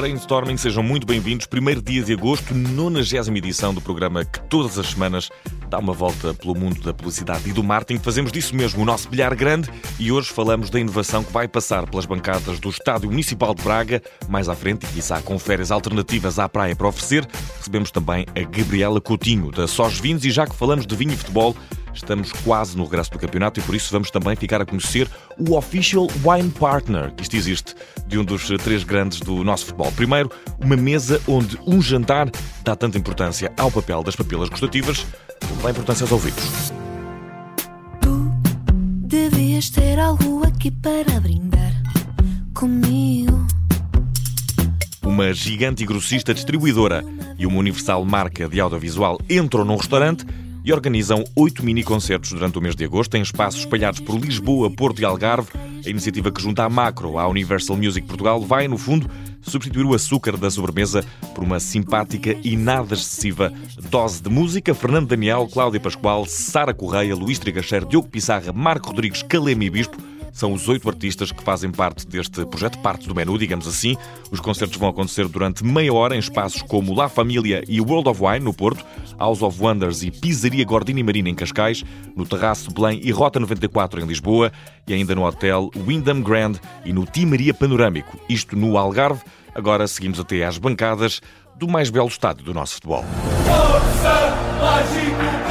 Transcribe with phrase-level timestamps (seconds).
[0.00, 1.44] Brainstorming, sejam muito bem-vindos.
[1.44, 5.28] Primeiro dia de agosto, 90 edição do programa que todas as semanas
[5.68, 8.00] dá uma volta pelo mundo da publicidade e do marketing.
[8.00, 11.84] Fazemos disso mesmo o nosso bilhar grande e hoje falamos da inovação que vai passar
[11.90, 14.00] pelas bancadas do Estádio Municipal de Braga.
[14.28, 18.56] Mais à frente, e quizá com férias alternativas à praia para oferecer, recebemos também a
[18.56, 20.24] Gabriela Coutinho, da Sós Vinhos.
[20.24, 21.56] E já que falamos de vinho e futebol,
[21.92, 25.56] Estamos quase no regresso do campeonato e por isso vamos também ficar a conhecer o
[25.56, 27.74] Official Wine Partner, que isto existe,
[28.06, 29.90] de um dos três grandes do nosso futebol.
[29.92, 32.30] Primeiro, uma mesa onde um jantar
[32.62, 35.06] dá tanta importância ao papel das papilas gustativas
[35.46, 36.72] como dá importância aos ouvidos.
[38.00, 38.30] Tu
[39.06, 41.72] devias ter algo aqui para brindar
[42.54, 43.46] comigo.
[45.04, 47.04] Uma gigante e grossista distribuidora
[47.38, 50.26] e uma universal marca de audiovisual entram num restaurante
[50.68, 55.00] e organizam oito mini-concertos durante o mês de agosto em espaços espalhados por Lisboa, Porto
[55.00, 55.48] e Algarve.
[55.84, 59.08] A iniciativa que junta a Macro à Universal Music Portugal vai, no fundo,
[59.40, 61.02] substituir o açúcar da sobremesa
[61.34, 63.50] por uma simpática e nada excessiva
[63.88, 64.74] dose de música.
[64.74, 69.96] Fernando Daniel, Cláudia Pascoal, Sara Correia, Luís Trigacheiro, Diogo Pissarra, Marco Rodrigues, Calema e Bispo
[70.38, 73.96] são os oito artistas que fazem parte deste projeto, parte do menu, digamos assim.
[74.30, 78.22] Os concertos vão acontecer durante meia hora em espaços como La Família e World of
[78.24, 78.86] Wine, no Porto,
[79.18, 84.00] House of Wonders e Pizzaria Gordini Marina, em Cascais, no Terraço Belém e Rota 94,
[84.00, 84.52] em Lisboa,
[84.86, 89.20] e ainda no Hotel Wyndham Grand e no Timaria Panorâmico, isto no Algarve.
[89.52, 91.20] Agora seguimos até às bancadas
[91.56, 93.04] do mais belo estádio do nosso futebol.
[93.44, 95.47] Força, mágico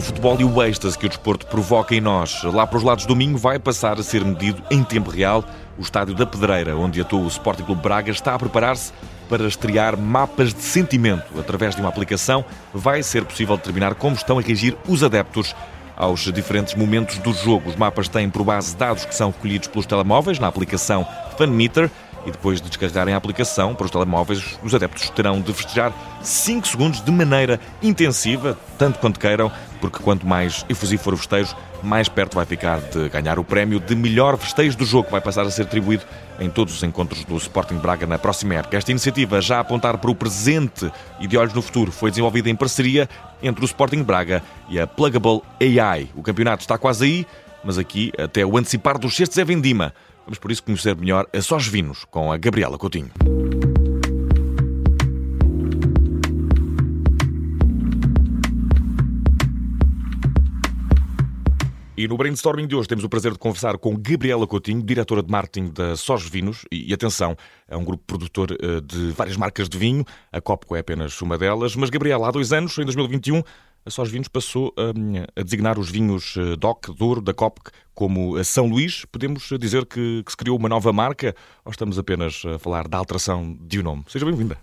[0.00, 2.42] o futebol e o êxtase que o desporto provoca em nós.
[2.42, 5.44] Lá para os lados do domingo vai passar a ser medido em tempo real.
[5.76, 8.94] O estádio da Pedreira, onde atua o Sporting Clube Braga, está a preparar-se
[9.28, 11.38] para estrear mapas de sentimento.
[11.38, 15.54] Através de uma aplicação, vai ser possível determinar como estão a reagir os adeptos
[15.94, 17.68] aos diferentes momentos do jogo.
[17.68, 21.06] Os mapas têm por base dados que são recolhidos pelos telemóveis na aplicação
[21.36, 21.90] FunMeter
[22.26, 25.92] e depois de descarregarem a aplicação para os telemóveis, os adeptos terão de festejar
[26.22, 29.50] 5 segundos de maneira intensiva, tanto quanto queiram,
[29.80, 33.80] porque quanto mais efusivo for o festejo, mais perto vai ficar de ganhar o prémio
[33.80, 36.04] de melhor festejo do jogo, que vai passar a ser atribuído
[36.38, 38.76] em todos os encontros do Sporting Braga na próxima época.
[38.76, 42.50] Esta iniciativa, já a apontar para o presente e de olhos no futuro, foi desenvolvida
[42.50, 43.08] em parceria
[43.42, 46.10] entre o Sporting Braga e a Plugable AI.
[46.14, 47.26] O campeonato está quase aí,
[47.64, 49.94] mas aqui até o antecipar dos cestos é vendima.
[50.30, 53.10] Vamos por isso conhecer melhor a Sós Vinos com a Gabriela Coutinho.
[61.96, 65.32] E no brainstorming de hoje temos o prazer de conversar com Gabriela Coutinho, diretora de
[65.32, 66.64] marketing da Sós Vinos.
[66.70, 67.36] E, atenção,
[67.66, 71.36] é um grupo produtor eh, de várias marcas de vinho, a Copco é apenas uma
[71.36, 71.74] delas.
[71.74, 73.42] Mas, Gabriela, há dois anos, em 2021,
[73.84, 77.60] a Sós Vinhos passou hum, a designar os vinhos eh, DOC, Douro, da COP,
[77.94, 79.04] como a São Luís.
[79.06, 82.98] Podemos dizer que, que, se criou uma nova marca ou estamos apenas a falar da
[82.98, 84.04] alteração de um nome?
[84.08, 84.58] Seja bem-vinda.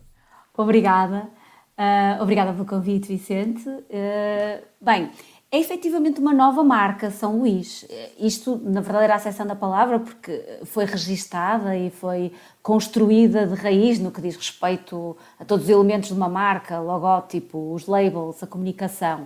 [0.55, 1.29] Obrigada.
[1.77, 3.67] Uh, obrigada pelo convite, Vicente.
[3.69, 5.11] Uh, bem,
[5.49, 7.85] é efetivamente uma nova marca, São Luís.
[8.19, 14.11] Isto, na verdadeira acessão da palavra, porque foi registada e foi construída de raiz no
[14.11, 19.21] que diz respeito a todos os elementos de uma marca, logótipo, os labels, a comunicação.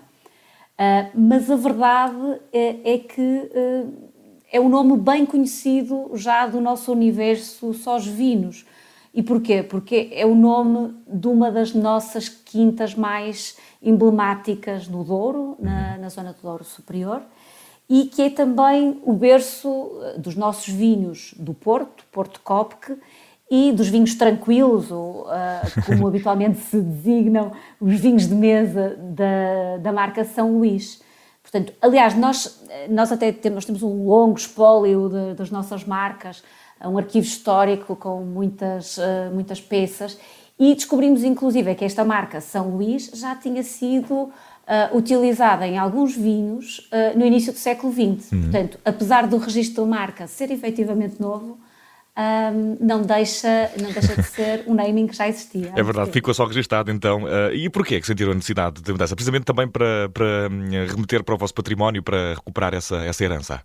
[0.78, 4.12] Uh, mas a verdade é, é que uh,
[4.52, 8.66] é um nome bem conhecido já do nosso universo sós vinos.
[9.14, 9.62] E porquê?
[9.62, 16.10] Porque é o nome de uma das nossas quintas mais emblemáticas no Douro, na, na
[16.10, 17.22] zona do Douro Superior,
[17.90, 22.96] e que é também o berço eh, dos nossos vinhos do Porto, Porto Copque,
[23.50, 27.52] e dos vinhos tranquilos, ou, uh, como habitualmente se designam,
[27.82, 31.02] os vinhos de mesa da, da marca São Luís.
[31.44, 36.42] Portanto, aliás, nós, nós até temos, nós temos um longo espólio de, das nossas marcas,
[36.86, 40.18] um arquivo histórico com muitas, uh, muitas peças,
[40.60, 44.32] e descobrimos, inclusive, que esta marca São Luís já tinha sido uh,
[44.96, 48.32] utilizada em alguns vinhos uh, no início do século XX.
[48.32, 48.42] Uhum.
[48.42, 51.60] Portanto, apesar do registro da marca ser efetivamente novo,
[52.18, 55.72] um, não, deixa, não deixa de ser um naming que já existia.
[55.76, 57.24] É verdade, ficou só registado então.
[57.24, 59.16] Uh, e porquê que sentiram a necessidade de mudança?
[59.16, 63.62] Precisamente também para, para hum, remeter para o vosso património, para recuperar essa, essa herança?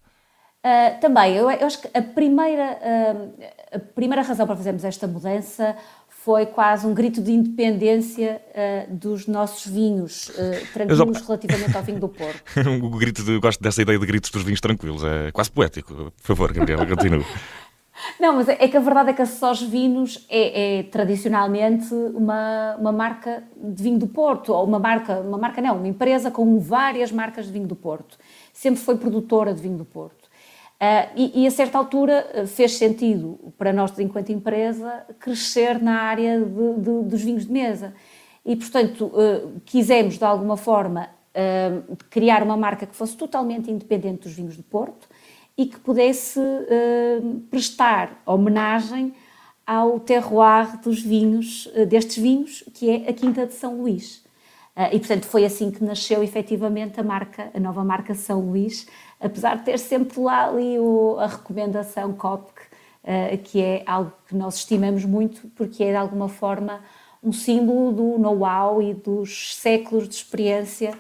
[0.67, 3.45] Uh, também, eu, eu, acho que a primeira, uh,
[3.77, 5.77] a primeira razão para fazermos esta mudança
[6.09, 12.01] foi quase um grito de independência uh, dos nossos vinhos uh, tranquilos relativamente ao vinho
[12.01, 12.43] do Porto.
[12.83, 15.95] o grito de, gosto dessa ideia de gritos dos vinhos tranquilos, é quase poético.
[15.95, 17.25] Por favor, Gabriela, continue.
[18.21, 22.77] Não, mas é que a verdade é que a Sós Vinos é, é, tradicionalmente uma,
[22.77, 26.59] uma marca de vinho do Porto, ou uma marca, uma marca não, uma empresa com
[26.59, 28.19] várias marcas de vinho do Porto
[28.57, 30.26] sempre foi produtora de vinho do Porto.
[30.77, 36.03] Uh, e, e, a certa altura uh, fez sentido para nós, enquanto empresa, crescer na
[36.03, 37.95] área de, de, dos vinhos de mesa.
[38.45, 41.11] E, portanto, uh, quisemos, de alguma forma,
[42.09, 45.07] criar uma marca que fosse totalmente independente dos vinhos do Porto
[45.55, 46.41] e que pudesse
[47.51, 49.13] prestar homenagem
[49.67, 54.25] ao terroir dos vinhos, destes vinhos, que é a Quinta de São Luís.
[54.91, 58.87] E, portanto, foi assim que nasceu efetivamente a marca, a nova marca São Luís,
[59.21, 62.63] apesar de ter sempre lá ali o, a recomendação COPC,
[63.05, 66.81] uh, que é algo que nós estimamos muito, porque é de alguma forma
[67.23, 70.95] um símbolo do know-how e dos séculos de experiência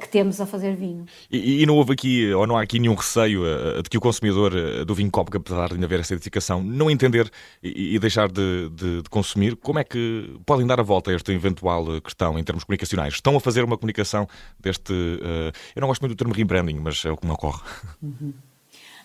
[0.00, 1.04] que temos a fazer vinho.
[1.30, 4.00] E, e, não houve aqui, ou não há aqui nenhum receio uh, de que o
[4.00, 7.30] consumidor uh, do vinho Copca, apesar de ainda haver essa identificação, não entender
[7.62, 9.56] e, e deixar de, de, de, consumir?
[9.56, 13.14] Como é que podem dar a volta a esta eventual questão em termos comunicacionais?
[13.14, 14.26] Estão a fazer uma comunicação
[14.58, 14.92] deste.
[14.92, 17.60] eu não gosto muito do termo rebranding, mas é o que me ocorre.
[18.02, 18.32] Uhum.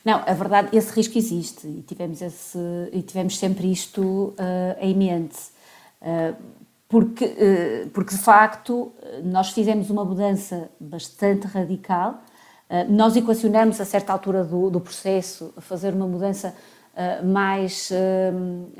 [0.05, 2.57] Não, a verdade, esse risco existe e tivemos, esse,
[2.91, 4.33] e tivemos sempre isto
[4.79, 5.37] em mente.
[6.93, 8.93] Porque, eh, porque de facto
[9.23, 12.21] nós fizemos uma mudança bastante radical.
[12.69, 16.53] Eh, nós equacionamos a certa altura do, do processo a fazer uma mudança
[16.95, 17.91] eh, mais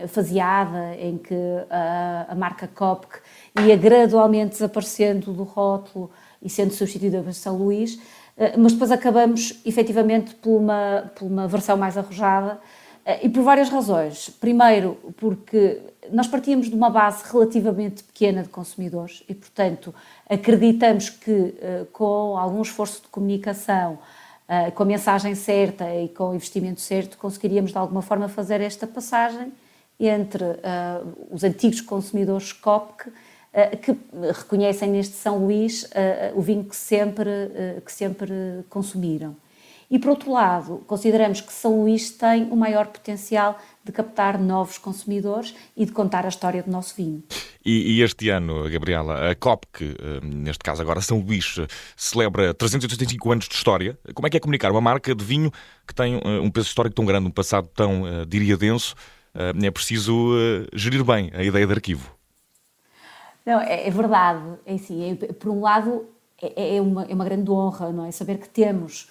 [0.10, 1.34] faseada, em que
[1.72, 3.20] a, a marca Copc
[3.66, 8.00] ia gradualmente desaparecendo do rótulo e sendo substituída por São Luís,
[8.60, 12.60] mas depois acabamos efetivamente por uma, por uma versão mais arrojada
[13.22, 14.30] e por várias razões.
[14.30, 19.94] Primeiro, porque nós partíamos de uma base relativamente pequena de consumidores e, portanto,
[20.30, 24.00] acreditamos que eh, com algum esforço de comunicação,
[24.48, 28.62] eh, com a mensagem certa e com o investimento certo, conseguiríamos de alguma forma fazer
[28.62, 29.54] esta passagem
[30.00, 31.02] entre eh,
[31.32, 33.12] os antigos consumidores COPC
[33.84, 33.96] que
[34.36, 35.88] reconhecem neste São Luís
[36.34, 37.30] o vinho que sempre,
[37.86, 38.34] que sempre
[38.68, 39.36] consumiram.
[39.94, 44.80] E, por outro lado, consideramos que São Luís tem o maior potencial de captar novos
[44.80, 47.22] consumidores e de contar a história do nosso vinho.
[47.64, 51.68] E, e este ano, Gabriela, a COP, que eh, neste caso agora São Luís, eh,
[51.96, 53.96] celebra 385 anos de história.
[54.16, 55.52] Como é que é comunicar uma marca de vinho
[55.88, 58.96] que tem eh, um peso histórico tão grande, um passado tão, diria, denso?
[59.36, 60.32] É preciso
[60.74, 62.12] gerir bem a ideia de arquivo.
[63.46, 64.58] Não, é, é verdade.
[64.66, 66.08] É assim, é, por um lado,
[66.42, 68.12] é, é, uma, é uma grande honra, não é?
[68.12, 69.08] Saber que temos,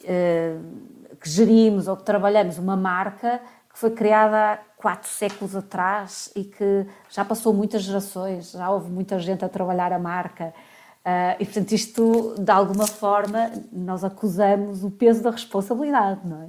[0.00, 3.40] que gerimos ou que trabalhamos uma marca
[3.72, 8.90] que foi criada há quatro séculos atrás e que já passou muitas gerações, já houve
[8.90, 10.52] muita gente a trabalhar a marca.
[11.00, 16.46] Uh, e, portanto, isto, de alguma forma, nós acusamos o peso da responsabilidade, não é?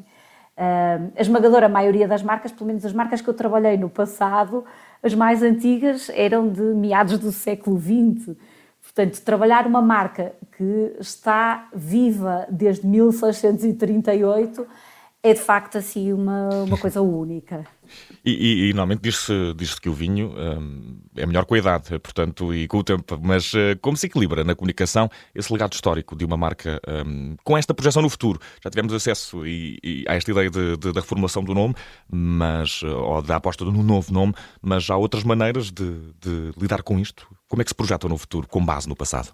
[0.57, 4.65] Uh, a esmagadora maioria das marcas, pelo menos as marcas que eu trabalhei no passado,
[5.01, 8.35] as mais antigas eram de meados do século XX.
[8.93, 14.67] Portanto, trabalhar uma marca que está viva desde 1638
[15.23, 17.65] é de facto assim uma, uma coisa única.
[18.25, 21.99] E, e, e normalmente diz-se diz que o vinho hum, é melhor com a idade,
[21.99, 23.19] portanto, e com o tempo.
[23.21, 27.57] Mas uh, como se equilibra na comunicação esse legado histórico de uma marca hum, com
[27.57, 28.39] esta projeção no futuro?
[28.63, 31.75] Já tivemos acesso e, e a esta ideia de, de, da reformulação do nome,
[32.09, 36.81] mas, uh, ou da aposta no novo nome, mas há outras maneiras de, de lidar
[36.81, 37.27] com isto?
[37.47, 39.33] Como é que se projeta no futuro com base no passado?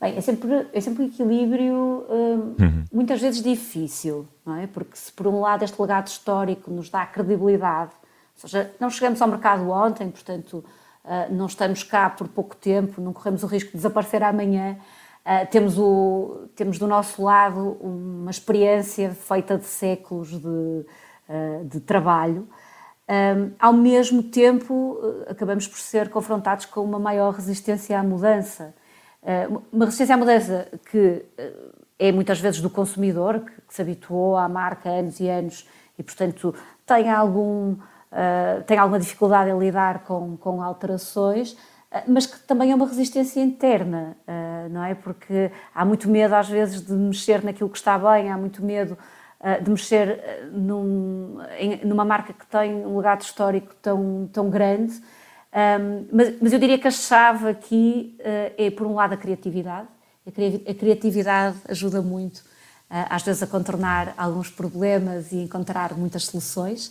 [0.00, 2.84] Bem, é sempre, é sempre um equilíbrio hum, uhum.
[2.90, 4.66] muitas vezes difícil, não é?
[4.66, 7.90] Porque se por um lado este legado histórico nos dá credibilidade,
[8.42, 10.64] ou seja, não chegamos ao mercado ontem, portanto
[11.04, 14.78] uh, não estamos cá por pouco tempo, não corremos o risco de desaparecer amanhã,
[15.26, 21.78] uh, temos, o, temos do nosso lado uma experiência feita de séculos de, uh, de
[21.78, 22.48] trabalho.
[23.06, 28.72] Um, ao mesmo tempo, acabamos por ser confrontados com uma maior resistência à mudança.
[29.22, 31.52] Eh, uma resistência à mudança que eh,
[31.98, 36.54] é muitas vezes do consumidor, que, se habituou à marca anos e anos e, portanto,
[36.86, 37.76] tem, algum,
[38.10, 41.56] eh, tem alguma dificuldade em lidar com, com alterações,
[42.06, 44.16] mas que também é uma resistência interna,
[44.70, 44.94] não é?
[44.94, 48.96] Porque há muito medo, às vezes, de mexer naquilo que está bem, há muito medo
[49.60, 51.38] de mexer num,
[51.82, 55.02] numa marca que tem um legado histórico tão, tão grande
[55.52, 59.16] um, mas, mas, eu diria que a chave aqui uh, é, por um lado, a
[59.16, 59.88] criatividade.
[60.26, 65.94] A, cri a criatividade ajuda muito, uh, às vezes, a contornar alguns problemas e encontrar
[65.94, 66.88] muitas soluções.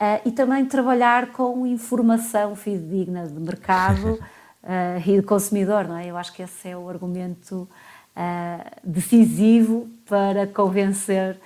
[0.00, 4.18] Uh, e também trabalhar com informação fidedigna de mercado
[5.06, 6.06] e de consumidor, não é?
[6.06, 7.68] Eu acho que esse é o argumento
[8.84, 11.36] decisivo para convencer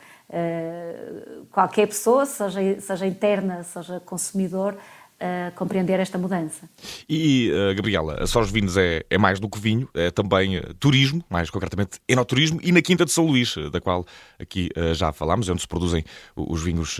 [1.50, 4.76] qualquer pessoa, seja, seja interna, seja consumidor,
[5.20, 6.68] uh, compreender esta mudança.
[7.08, 10.74] E, uh, Gabriela, a Sós Vinhos é, é, mais do que vinho, é também uh,
[10.74, 14.04] turismo, mais concretamente enoturismo, e na Quinta de São Luís, da qual
[14.38, 16.04] aqui já falámos, é onde se produzem
[16.34, 16.98] os vinhos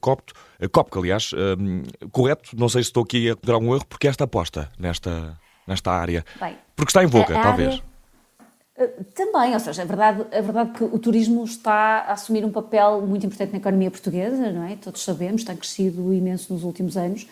[0.00, 0.34] Copto,
[0.72, 1.30] Copco, aliás,
[2.12, 5.90] correto, não sei se estou aqui a cometer algum erro, porque esta aposta nesta, nesta
[5.92, 7.74] área, Bem, porque está em boca, talvez.
[7.74, 7.96] Área...
[9.14, 13.00] Também, ou seja, é verdade, é verdade que o turismo está a assumir um papel
[13.00, 14.76] muito importante na economia portuguesa, não é?
[14.76, 17.26] Todos sabemos, tem crescido imenso nos últimos anos.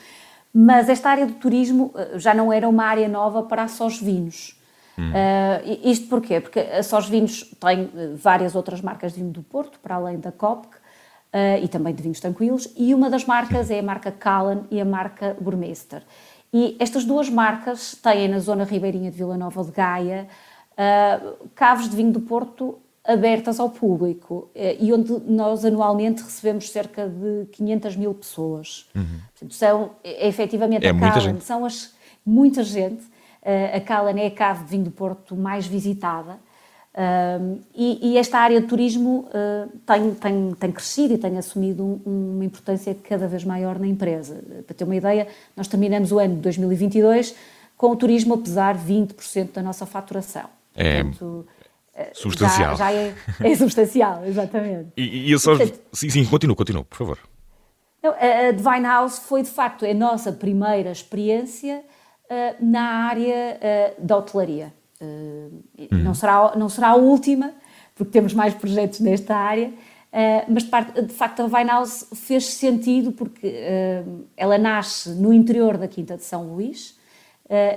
[0.56, 4.00] Mas esta área do turismo eh, já não era uma área nova para a Sós
[4.00, 4.56] Vinhos.
[4.96, 5.10] Hum.
[5.10, 6.40] Uh, isto porquê?
[6.40, 10.20] Porque a Sós Vinhos tem eh, várias outras marcas de vinho do Porto, para além
[10.20, 14.12] da COPC, uh, e também de vinhos tranquilos, e uma das marcas é a marca
[14.12, 16.04] Callan e a marca Burmester.
[16.52, 20.28] E estas duas marcas têm na zona ribeirinha de Vila Nova de Gaia
[20.74, 26.70] uh, cavos de vinho do Porto abertas ao público eh, e onde nós anualmente recebemos
[26.70, 28.88] cerca de 500 mil pessoas.
[28.94, 29.20] Uhum.
[29.32, 31.92] Portanto, são é, efetivamente é a Callan, são as
[32.24, 33.02] muita gente.
[33.42, 36.38] Uh, a Callan é a cave de vinho do Porto mais visitada.
[36.94, 41.82] Uh, e, e, esta área de turismo uh, tem, tem, tem crescido e tem assumido
[41.82, 44.42] um, uma importância cada vez maior na empresa.
[44.64, 47.34] Para ter uma ideia, nós terminamos o ano de 2022
[47.76, 50.48] com o turismo a pesar 20% da nossa faturação.
[50.74, 51.46] É, Portanto,
[52.12, 52.76] Substancial.
[52.76, 54.88] Já, já é, é, substancial, exatamente.
[54.96, 55.56] E, e só...
[55.56, 57.18] Portanto, sim, sim, continua, continua, por favor.
[58.02, 61.82] A Divine House foi, de facto, a nossa primeira experiência
[62.24, 64.72] uh, na área uh, da hotelaria.
[65.00, 65.88] Uh, uhum.
[65.90, 67.54] não, será, não será a última,
[67.94, 69.72] porque temos mais projetos nesta área,
[70.48, 73.52] mas de, parte, de, facto a Divine House fez sentido porque
[74.36, 76.93] ela nasce no interior da Quinta de São Luís, eh,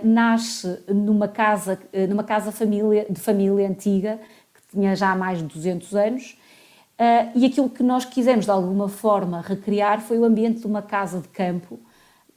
[0.04, 4.20] nasce numa casa, eh, numa casa família, de família antiga,
[4.54, 6.38] que tinha já mais de 200 anos,
[7.00, 10.82] uh, e aquilo que nós quisemos de alguma forma recriar foi o ambiente de uma
[10.82, 11.80] casa de campo,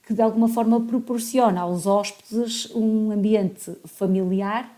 [0.03, 4.69] que de alguma forma proporciona aos hóspedes um ambiente familiar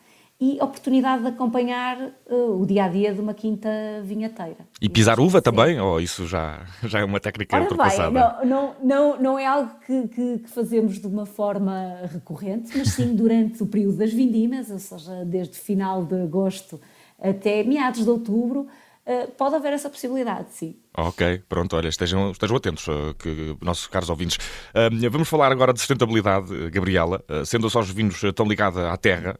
[0.42, 1.96] e oportunidade de acompanhar
[2.28, 3.68] uh, o dia a dia de uma quinta
[4.02, 4.56] vinhateira.
[4.80, 5.78] E pisar uva também?
[5.78, 8.10] Ou isso já, já é uma técnica Ora ultrapassada?
[8.10, 12.76] Bem, não, não, não, não é algo que, que, que, fazemos de uma forma recorrente,
[12.76, 16.80] mas sim durante o período das vindimas, ou seja, desde final de agosto
[17.20, 18.66] até meados de outubro,
[19.06, 20.76] uh, pode haver essa possibilidade, sim.
[20.96, 24.36] Ok, pronto, olha, estejam, estejam atentos, uh, que, nossos caros ouvintes.
[24.74, 28.96] Uh, vamos falar agora de sustentabilidade, Gabriela, uh, sendo só os vinhos tão ligada à
[28.96, 29.38] terra,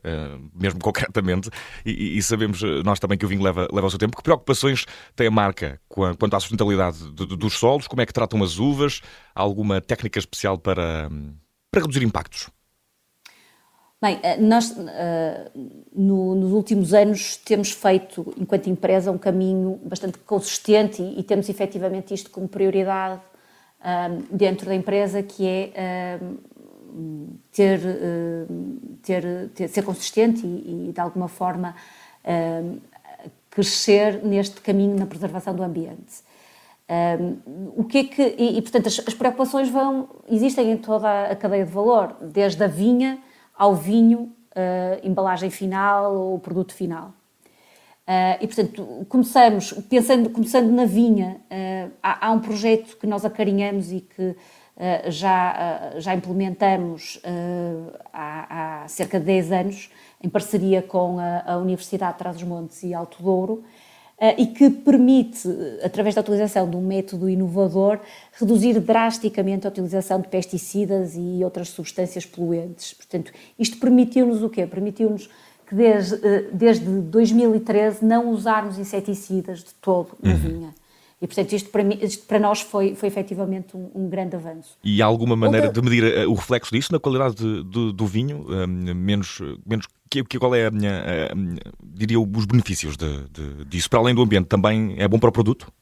[0.55, 1.51] mesmo concretamente,
[1.85, 4.17] e, e, sabemos nós também que o vinho leva, leva o seu tempo.
[4.17, 7.87] Que preocupações tem a marca quanto à sustentabilidade de, de, dos solos?
[7.87, 9.01] Como é que tratam as uvas?
[9.35, 11.11] Há alguma técnica especial para,
[11.71, 12.49] para reduzir impactos?
[14.03, 15.49] Bem, eh, nós eh,
[15.95, 22.13] no, nos últimos anos temos feito, enquanto empresa, um caminho bastante consistente e, temos efetivamente
[22.13, 26.37] isto como prioridade um, ehm, dentro da empresa, que é um,
[26.97, 31.77] ehm, ter, uh, ter, ter, ser consistente e, e de alguma forma
[32.25, 32.79] um, ehm,
[33.51, 36.25] crescer neste caminho na preservação do ambiente.
[37.77, 41.37] o que é que e, e portanto as, as preocupações vão existem em toda a
[41.37, 43.21] cadeia de valor, desde a vinha
[43.63, 44.23] ao vinho,
[44.57, 47.15] uh, embalagem final ou produto final.
[48.03, 53.25] Uh, e, portanto, começamos, pensando, começando na vinha, uh, há, há, um projeto que nós
[53.25, 54.37] acarinhamos e que uh,
[55.07, 57.23] já, já implementamos
[58.13, 59.91] há, há, cerca de 10 anos,
[60.21, 63.63] em parceria com a, a Universidade de Trás-os-Montes e Alto Douro,
[64.39, 65.49] e que permite,
[65.83, 67.99] através da utilização de um método inovador,
[68.33, 72.95] reduzir drasticamente a utilização de pesticidas e outras substâncias poluentes.
[72.95, 74.65] Portanto, isto permitiu-nos o quê?
[74.65, 75.29] Permitiu-nos
[75.67, 80.37] que desde, eh, desde 2013 não usarmos inseticidas de todo na uhum.
[80.37, 80.75] vinha.
[81.23, 84.77] E, portanto, isto para, mim, isto para nós foi, foi efetivamente um, um, grande avanço.
[84.83, 85.81] E há alguma maneira Outra...
[85.81, 88.45] de medir uh, o reflexo disso na qualidade de, de, do vinho?
[88.49, 93.29] Uh, menos, menos que, que, qual é a minha, a minha diria, os benefícios de,
[93.29, 93.89] de, disso?
[93.89, 95.73] Para além do ambiente, também é bom para o produto?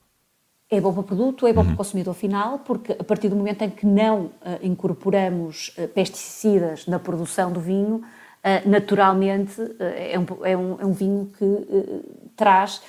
[0.70, 1.66] É bom para o produto, é bom uhum.
[1.68, 4.32] para o consumidor final, porque a partir do momento em que não uh,
[4.62, 8.02] incorporamos pesticidas na produção do vinho,
[8.64, 11.44] naturalmente é um, é, um, é, um, vinho que
[12.34, 12.80] traz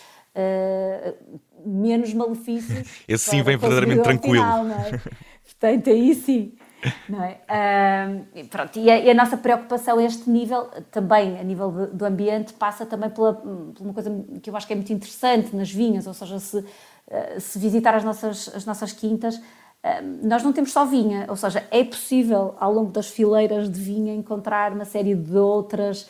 [1.66, 2.88] menos malefícios.
[3.08, 4.44] Esse sim vem verdadeiramente tranquilo.
[4.44, 5.02] Final, é?
[5.44, 6.54] Portanto, aí sim.
[7.08, 7.40] Não é?
[8.50, 12.06] Pronto, e a, e, a, nossa preocupação a este nível, também a nível de, do
[12.06, 14.10] ambiente, passa também pela, por uma coisa
[14.42, 16.66] que eu acho que é muito interessante nas vinhas, ou seja, se, uh,
[17.40, 19.40] se visitar as nossas, as nossas quintas,
[20.22, 24.14] nós não temos só vinha, ou seja, é possível ao longo das fileiras de vinha
[24.14, 26.08] encontrar uma série de outras,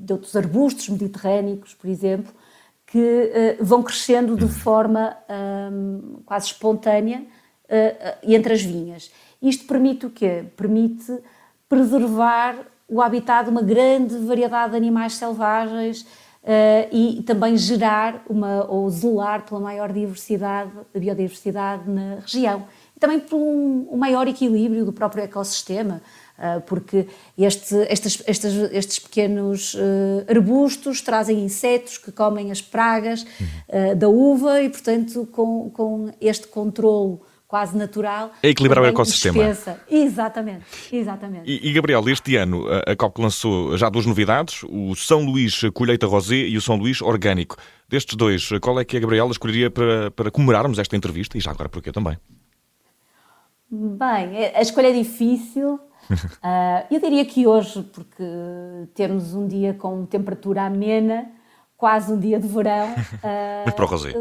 [0.00, 2.30] de outros arbustos mediterrâneos, por exemplo,
[2.90, 5.16] que uh, vão crescendo de forma
[5.72, 9.12] um, quase espontânea uh, entre as vinhas.
[9.40, 10.44] Isto permite o quê?
[10.56, 11.18] Permite
[11.68, 12.56] preservar
[12.88, 16.04] o habitat de uma grande variedade de animais selvagens
[16.90, 22.66] e também gerar uma, ou zelar pela maior diversidade, biodiversidade na região.
[22.96, 26.02] E também por um, um maior equilíbrio do próprio ecossistema,
[26.66, 27.06] porque
[27.36, 33.26] este, estes, estes, estes pequenos uh, arbustos trazem insetos que comem as pragas
[33.96, 37.18] da uva e, portanto, com, com este controle
[37.50, 38.30] quase natural.
[38.44, 39.44] É equilibrar o ecossistema.
[39.44, 39.80] Dispensa.
[39.90, 41.50] Exatamente, exatamente.
[41.50, 45.60] E, e, Gabriel, este ano a, a COP lançou já duas novidades, o São Luís
[45.74, 47.56] Colheita Rosé e o São Luís Orgânico.
[47.88, 51.50] Destes dois, qual é que a Gabriela escolheria para, para comemorarmos esta entrevista e já
[51.50, 52.16] agora porquê também?
[53.68, 55.80] Bem, a escolha é difícil.
[56.10, 58.24] Uh, eu diria que hoje, porque
[58.94, 61.30] temos um dia com temperatura amena,
[61.76, 62.92] quase um dia de verão.
[62.92, 64.12] Uh, Mas para o rosé?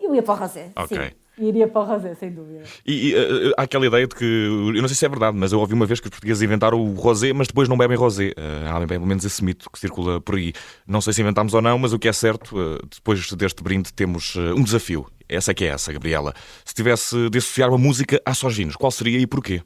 [0.00, 0.98] Eu ia para o rosé, Ok.
[0.98, 1.24] Sim.
[1.36, 2.62] Iria para o rosé, sem dúvida.
[2.86, 5.52] E, e uh, há aquela ideia de que, eu não sei se é verdade, mas
[5.52, 8.32] eu ouvi uma vez que os portugueses inventaram o rosé, mas depois não bebem rosé.
[8.38, 10.52] Uh, há pelo menos esse mito que circula por aí.
[10.86, 13.92] Não sei se inventámos ou não, mas o que é certo, uh, depois deste brinde
[13.92, 15.06] temos um desafio.
[15.28, 16.34] Essa é que é essa, Gabriela.
[16.64, 19.60] Se tivesse de associar uma música a Sojinos, qual seria e porquê?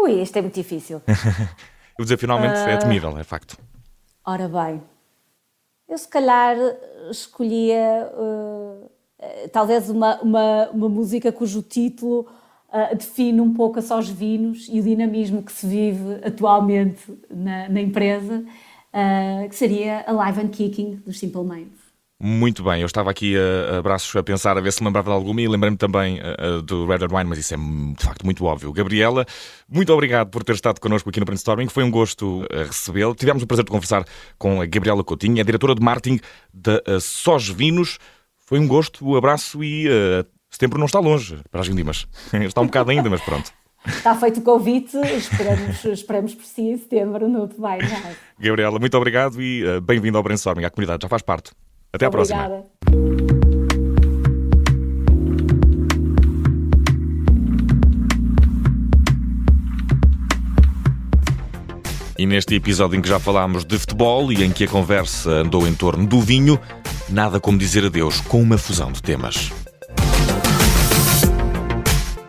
[0.00, 1.02] Ui, isto é muito difícil.
[1.98, 3.56] o desafio finalmente é temível, é facto.
[4.24, 4.82] Ora bem,
[5.88, 6.56] eu se calhar
[7.10, 8.10] escolhia
[9.20, 12.26] eh, talvez uma, uma, uma música cujo título
[12.68, 17.68] uh, define um pouco a sós vinos e o dinamismo que se vive atualmente na,
[17.68, 21.79] na empresa, uh, que seria Alive and Kicking dos Simple Minds.
[22.22, 25.16] Muito bem, eu estava aqui a, a braços a pensar a ver se lembrava de
[25.16, 28.70] alguma e lembrei-me também uh, do Red Wine, mas isso é de facto muito óbvio.
[28.74, 29.24] Gabriela,
[29.66, 33.14] muito obrigado por ter estado connosco aqui no Brainstorming, foi um gosto uh, recebê-lo.
[33.14, 34.04] Tivemos o prazer de conversar
[34.36, 36.20] com a Gabriela Coutinho, a diretora de marketing
[36.52, 37.98] da uh, Sós Vinos.
[38.36, 42.06] Foi um gosto, um abraço e uh, setembro não está longe para as vindimas.
[42.34, 43.50] está um bocado ainda, mas pronto.
[43.86, 47.78] Está feito o convite, esperamos, esperamos por si em setembro no Dubai.
[48.38, 51.52] Gabriela, muito obrigado e uh, bem-vindo ao Brainstorming, à comunidade, já faz parte.
[51.92, 52.48] Até à Obrigada.
[52.48, 53.80] próxima.
[62.18, 65.66] E neste episódio em que já falámos de futebol e em que a conversa andou
[65.66, 66.60] em torno do vinho,
[67.08, 69.50] nada como dizer adeus com uma fusão de temas.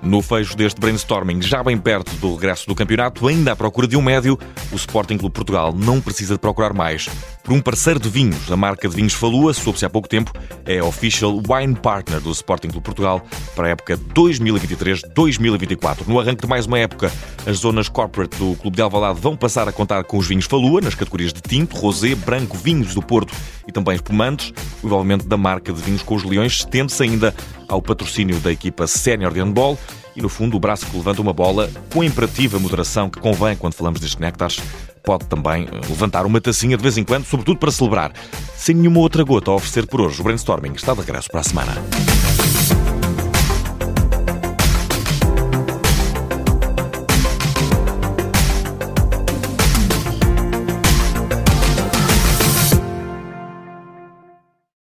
[0.04, 3.96] No fecho deste brainstorming, já bem perto do regresso do campeonato, ainda à procura de
[3.96, 4.36] um médio,
[4.72, 7.08] o Sporting Clube Portugal não precisa de procurar mais.
[7.44, 10.32] Por um parceiro de vinhos, a marca de vinhos Falua, soube-se há pouco tempo,
[10.66, 13.24] é a official wine partner do Sporting Clube Portugal
[13.56, 16.08] para a época 2023-2024.
[16.08, 17.12] No arranque de mais uma época,
[17.46, 20.82] as zonas corporate do Clube de Alvalade vão passar a contar com os vinhos Falua,
[20.82, 23.34] nas categorias de tinto, rosé, branco, vinhos do Porto
[23.68, 24.52] e também espumantes.
[24.82, 27.36] O envolvimento da marca de vinhos com os Leões estende-se ainda
[27.68, 29.78] ao patrocínio da equipa sénior de handball
[30.16, 33.56] e, no fundo, o braço que levanta uma bola com a imperativa moderação que convém
[33.56, 34.60] quando falamos destes néctares
[35.04, 38.12] pode também eh, levantar uma tacinha de vez em quando, sobretudo para celebrar.
[38.56, 41.44] Sem nenhuma outra gota a oferecer por hoje, o brainstorming está de regresso para a
[41.44, 41.74] semana.